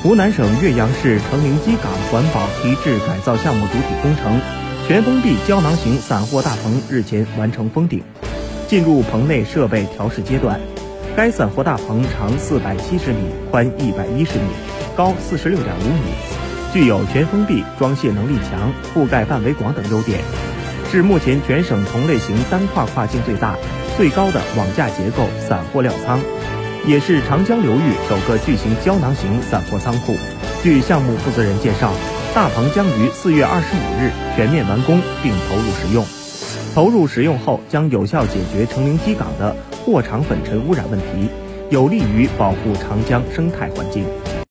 [0.00, 4.40] 湖南省岳阳市成陵矶港环保提质改造项目主体工程
[4.86, 8.00] 全封闭胶囊型散货大棚日前完成封顶，
[8.68, 10.60] 进入棚内设备调试阶段。
[11.16, 13.18] 该散货大棚长四百七十米，
[13.50, 14.46] 宽一百一十米，
[14.96, 16.12] 高四十六点五米，
[16.72, 20.20] 具有全封闭、装卸能力强、覆盖范围广等优点，
[20.92, 23.56] 是目前全省同类型单跨跨径最大、
[23.96, 26.20] 最高的网架结构散货料仓。
[26.88, 30.14] 也是长江流域首个巨型胶囊型散货仓库。
[30.62, 31.92] 据项目负责人介绍，
[32.34, 36.02] 大棚将于四月二十五日全面完工并投入使用。
[36.74, 41.28] 投入使用后，将有效解决成陵矶港的货场粉尘污染问题，
[41.68, 44.06] 有利于保护长江生态环境。